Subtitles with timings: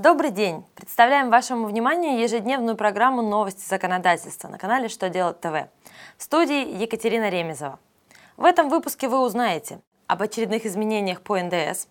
[0.00, 0.64] Добрый день!
[0.76, 5.68] Представляем вашему вниманию ежедневную программу «Новости законодательства» на канале «Что делать ТВ».
[6.16, 7.78] В студии Екатерина Ремезова.
[8.38, 11.86] В этом выпуске вы узнаете об очередных изменениях по НДС,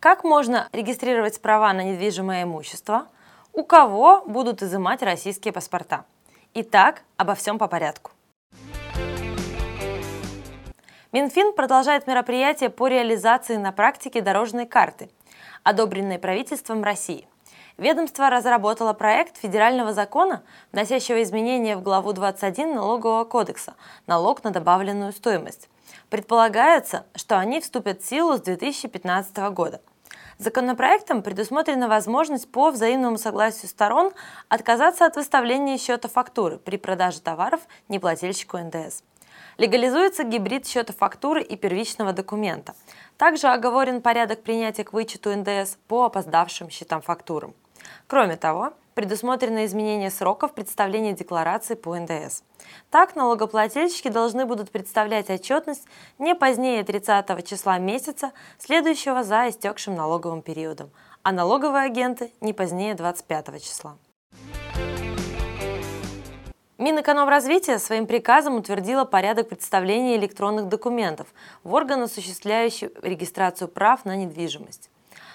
[0.00, 3.06] как можно регистрировать права на недвижимое имущество,
[3.54, 6.04] у кого будут изымать российские паспорта.
[6.52, 8.10] Итак, обо всем по порядку.
[11.10, 15.08] Минфин продолжает мероприятие по реализации на практике дорожной карты,
[15.62, 17.26] одобренной правительством России–
[17.78, 23.74] Ведомство разработало проект федерального закона, вносящего изменения в главу 21 Налогового кодекса
[24.06, 25.68] «Налог на добавленную стоимость».
[26.08, 29.82] Предполагается, что они вступят в силу с 2015 года.
[30.38, 34.12] Законопроектом предусмотрена возможность по взаимному согласию сторон
[34.48, 39.02] отказаться от выставления счета фактуры при продаже товаров неплательщику НДС.
[39.58, 42.74] Легализуется гибрид счета фактуры и первичного документа.
[43.18, 47.54] Также оговорен порядок принятия к вычету НДС по опоздавшим счетам фактурам.
[48.06, 52.42] Кроме того, предусмотрено изменение сроков представления декларации по НДС.
[52.90, 55.84] Так, налогоплательщики должны будут представлять отчетность
[56.18, 60.90] не позднее 30 числа месяца, следующего за истекшим налоговым периодом,
[61.22, 63.98] а налоговые агенты не позднее 25 числа.
[66.78, 71.26] Минэкономразвития своим приказом утвердила порядок представления электронных документов
[71.64, 74.90] в орган, осуществляющий регистрацию прав на недвижимость.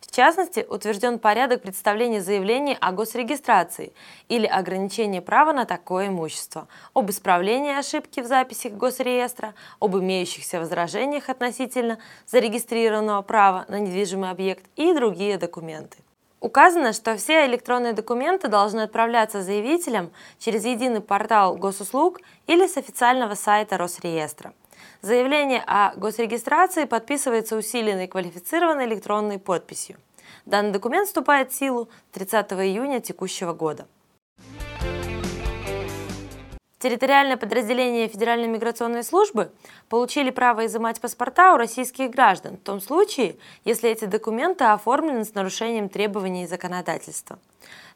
[0.00, 3.92] В частности, утвержден порядок представления заявлений о госрегистрации
[4.28, 11.28] или ограничении права на такое имущество, об исправлении ошибки в записях госреестра, об имеющихся возражениях
[11.28, 15.98] относительно зарегистрированного права на недвижимый объект и другие документы.
[16.44, 23.32] Указано, что все электронные документы должны отправляться заявителям через единый портал госуслуг или с официального
[23.32, 24.52] сайта Росреестра.
[25.00, 29.96] Заявление о госрегистрации подписывается усиленной квалифицированной электронной подписью.
[30.44, 33.86] Данный документ вступает в силу 30 июня текущего года.
[36.84, 39.50] Территориальное подразделение Федеральной миграционной службы
[39.88, 45.32] получили право изымать паспорта у российских граждан в том случае, если эти документы оформлены с
[45.32, 47.38] нарушением требований законодательства.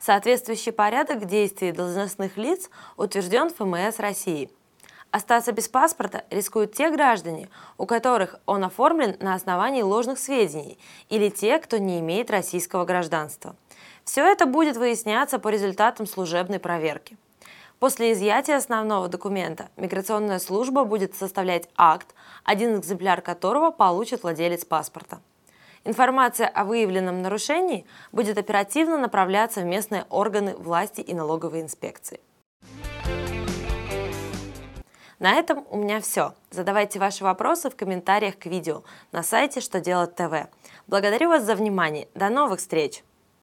[0.01, 4.51] Соответствующий порядок действий должностных лиц утвержден ФМС России–
[5.11, 10.79] Остаться без паспорта рискуют те граждане, у которых он оформлен на основании ложных сведений,
[11.09, 13.57] или те, кто не имеет российского гражданства.
[14.05, 17.17] Все это будет выясняться по результатам служебной проверки.
[17.79, 25.21] После изъятия основного документа миграционная служба будет составлять акт, один экземпляр которого получит владелец паспорта.
[25.85, 32.21] Информация о выявленном нарушении будет оперативно направляться в местные органы власти и налоговой инспекции.
[35.21, 36.35] На этом у меня все.
[36.51, 40.49] Задавайте ваши вопросы в комментариях к видео на сайте «Что делать ТВ».
[40.87, 42.09] Благодарю вас за внимание.
[42.15, 43.03] До новых встреч!